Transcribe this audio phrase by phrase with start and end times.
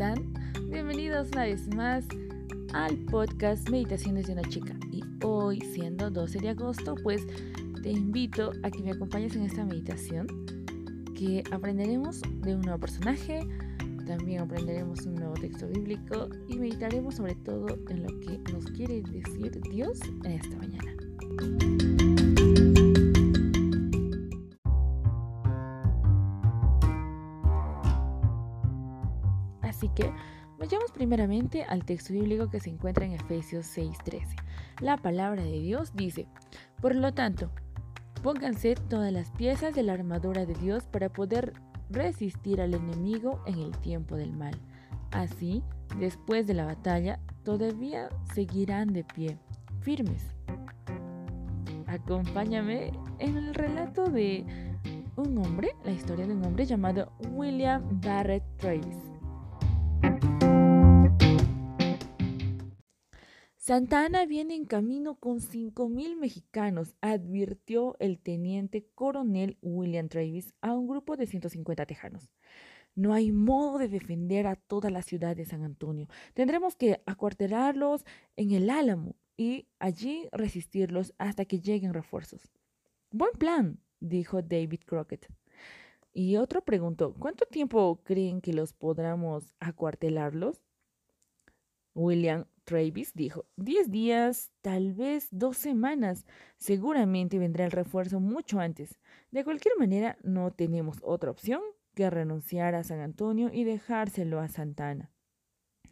[0.00, 0.32] están?
[0.70, 2.06] Bienvenidos una vez más
[2.72, 4.74] al podcast Meditaciones de una chica.
[4.90, 7.26] Y hoy, siendo 12 de agosto, pues
[7.82, 10.26] te invito a que me acompañes en esta meditación
[11.14, 13.46] que aprenderemos de un nuevo personaje,
[14.06, 19.02] también aprenderemos un nuevo texto bíblico y meditaremos sobre todo en lo que nos quiere
[19.02, 21.99] decir Dios en esta mañana.
[30.00, 30.12] Que
[30.58, 34.36] vayamos primeramente al texto bíblico que se encuentra en Efesios 6:13.
[34.80, 36.26] La palabra de Dios dice,
[36.80, 37.50] por lo tanto,
[38.22, 41.52] pónganse todas las piezas de la armadura de Dios para poder
[41.90, 44.54] resistir al enemigo en el tiempo del mal.
[45.10, 45.62] Así,
[45.98, 49.38] después de la batalla, todavía seguirán de pie,
[49.80, 50.24] firmes.
[51.86, 54.44] Acompáñame en el relato de
[55.16, 59.09] un hombre, la historia de un hombre llamado William Barrett Travis.
[63.62, 70.72] Santa Ana viene en camino con 5.000 mexicanos, advirtió el teniente coronel William Travis a
[70.72, 72.30] un grupo de 150 tejanos.
[72.94, 76.08] No hay modo de defender a toda la ciudad de San Antonio.
[76.32, 82.50] Tendremos que acuartelarlos en el Álamo y allí resistirlos hasta que lleguen refuerzos.
[83.10, 85.26] Buen plan, dijo David Crockett.
[86.14, 90.62] Y otro preguntó, ¿cuánto tiempo creen que los podremos acuartelarlos?
[91.94, 96.24] William Travis dijo, diez días, tal vez dos semanas.
[96.56, 98.98] Seguramente vendrá el refuerzo mucho antes.
[99.30, 101.60] De cualquier manera, no tenemos otra opción
[101.94, 105.10] que renunciar a San Antonio y dejárselo a Santana.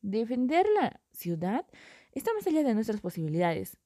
[0.00, 1.66] Defender la ciudad
[2.12, 3.78] está más allá de nuestras posibilidades.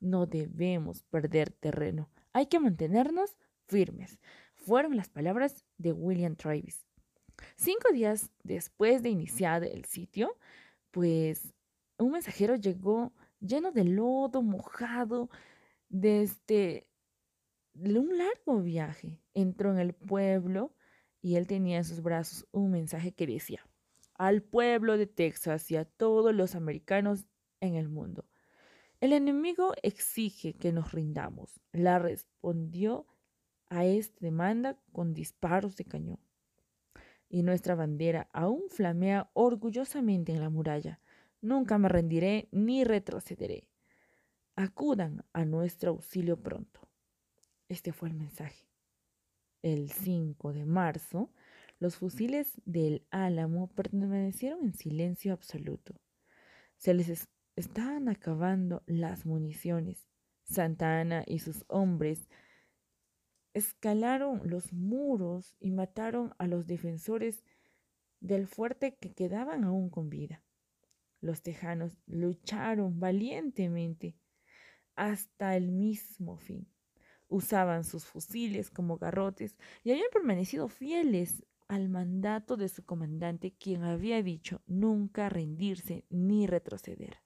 [0.00, 2.08] No debemos perder terreno.
[2.32, 4.18] Hay que mantenernos firmes.
[4.54, 6.86] Fueron las palabras de William Travis.
[7.56, 10.36] Cinco días después de iniciar el sitio,
[10.96, 11.52] pues
[11.98, 15.28] un mensajero llegó lleno de lodo, mojado,
[15.90, 16.86] desde
[17.74, 19.20] un largo viaje.
[19.34, 20.74] Entró en el pueblo
[21.20, 23.60] y él tenía en sus brazos un mensaje que decía,
[24.14, 27.26] al pueblo de Texas y a todos los americanos
[27.60, 28.24] en el mundo.
[29.02, 31.60] El enemigo exige que nos rindamos.
[31.72, 33.06] La respondió
[33.68, 36.25] a esta demanda con disparos de cañón.
[37.28, 41.00] Y nuestra bandera aún flamea orgullosamente en la muralla.
[41.40, 43.68] Nunca me rendiré ni retrocederé.
[44.54, 46.88] Acudan a nuestro auxilio pronto.
[47.68, 48.66] Este fue el mensaje.
[49.62, 51.30] El 5 de marzo,
[51.78, 55.94] los fusiles del Álamo permanecieron en silencio absoluto.
[56.76, 60.08] Se les estaban acabando las municiones.
[60.44, 62.28] Santa Ana y sus hombres
[63.56, 67.42] escalaron los muros y mataron a los defensores
[68.20, 70.42] del fuerte que quedaban aún con vida.
[71.22, 74.14] Los tejanos lucharon valientemente
[74.94, 76.68] hasta el mismo fin.
[77.28, 83.84] Usaban sus fusiles como garrotes y habían permanecido fieles al mandato de su comandante, quien
[83.84, 87.25] había dicho nunca rendirse ni retroceder.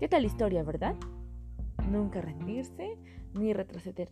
[0.00, 0.96] ¿Qué tal historia, verdad?
[1.90, 2.96] Nunca rendirse
[3.34, 4.08] ni retroceder.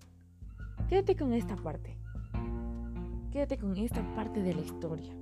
[0.87, 1.97] Quédate con esta parte.
[3.33, 5.15] Quédate con esta parte de la historia.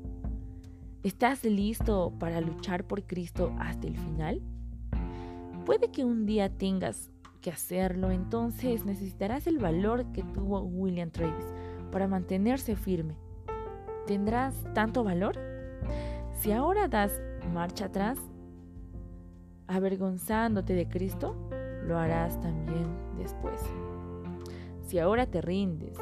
[1.04, 4.43] ¿Estás listo para luchar por Cristo hasta el final?
[5.66, 11.47] Puede que un día tengas que hacerlo, entonces necesitarás el valor que tuvo William Travis
[11.93, 13.16] para mantenerse firme.
[14.09, 15.38] ¿Tendrás tanto valor?
[16.41, 17.12] Si ahora das
[17.53, 18.19] marcha atrás,
[19.69, 21.37] avergonzándote de Cristo,
[21.84, 23.60] lo harás también después.
[24.87, 25.99] Si ahora te rindes,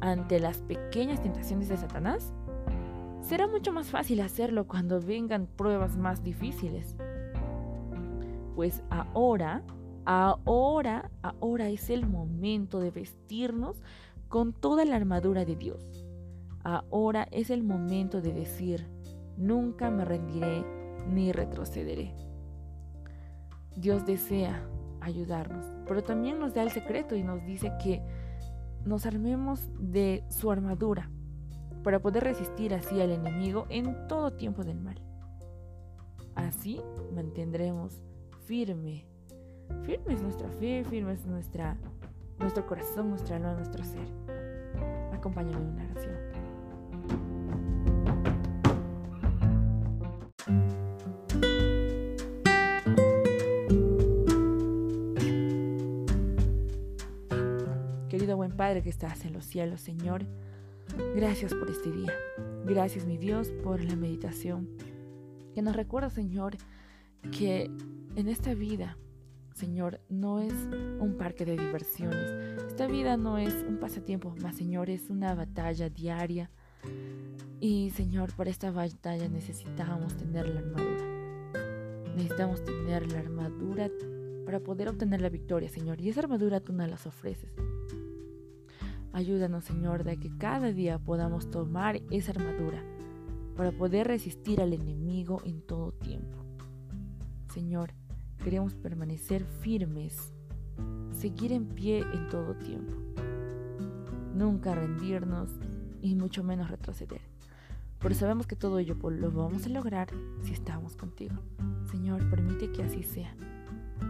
[0.00, 2.32] ante las pequeñas tentaciones de Satanás,
[3.20, 6.96] será mucho más fácil hacerlo cuando vengan pruebas más difíciles.
[8.54, 9.62] Pues ahora,
[10.04, 13.82] ahora, ahora es el momento de vestirnos
[14.28, 16.04] con toda la armadura de Dios.
[16.64, 18.86] Ahora es el momento de decir,
[19.36, 20.64] nunca me rendiré
[21.08, 22.27] ni retrocederé.
[23.78, 24.68] Dios desea
[25.00, 28.02] ayudarnos, pero también nos da el secreto y nos dice que
[28.84, 31.10] nos armemos de su armadura
[31.84, 35.00] para poder resistir así al enemigo en todo tiempo del mal.
[36.34, 36.80] Así
[37.14, 38.02] mantendremos
[38.46, 39.06] firme,
[39.82, 41.76] firme es nuestra fe, firme es nuestra,
[42.38, 44.08] nuestro corazón, nuestra alma, nuestro ser.
[45.12, 46.47] Acompáñame en una oración.
[58.58, 60.26] Padre que estás en los cielos, Señor,
[61.14, 62.12] gracias por este día.
[62.66, 64.68] Gracias, mi Dios, por la meditación.
[65.54, 66.56] Que nos recuerda, Señor,
[67.30, 67.70] que
[68.16, 68.98] en esta vida,
[69.54, 70.52] Señor, no es
[70.98, 72.32] un parque de diversiones.
[72.66, 76.50] Esta vida no es un pasatiempo más, Señor, es una batalla diaria.
[77.60, 82.12] Y, Señor, para esta batalla necesitamos tener la armadura.
[82.16, 83.88] Necesitamos tener la armadura
[84.44, 86.00] para poder obtener la victoria, Señor.
[86.00, 87.52] Y esa armadura tú nos las ofreces.
[89.12, 92.82] Ayúdanos, Señor, de que cada día podamos tomar esa armadura
[93.56, 96.38] para poder resistir al enemigo en todo tiempo.
[97.52, 97.92] Señor,
[98.44, 100.32] queremos permanecer firmes,
[101.10, 102.94] seguir en pie en todo tiempo,
[104.34, 105.48] nunca rendirnos
[106.02, 107.22] y mucho menos retroceder.
[108.00, 110.08] Pero sabemos que todo ello lo vamos a lograr
[110.42, 111.34] si estamos contigo.
[111.90, 113.34] Señor, permite que así sea.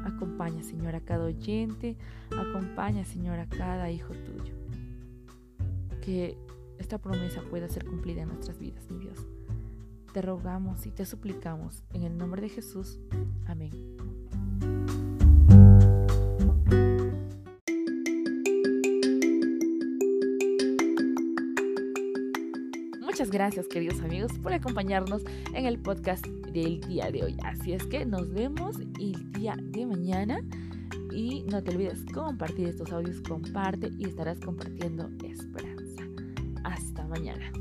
[0.04, 1.96] Acompaña, Señor, a cada oyente,
[2.36, 4.67] acompaña, Señor, a cada hijo tuyo.
[6.08, 6.38] Que
[6.78, 9.26] esta promesa pueda ser cumplida en nuestras vidas, mi Dios.
[10.14, 12.98] Te rogamos y te suplicamos en el nombre de Jesús.
[13.44, 13.72] Amén.
[23.02, 27.36] Muchas gracias queridos amigos por acompañarnos en el podcast del día de hoy.
[27.44, 30.40] Así es que nos vemos el día de mañana
[31.12, 35.77] y no te olvides compartir estos audios, comparte y estarás compartiendo esperanza.
[37.18, 37.57] Hasta mañana.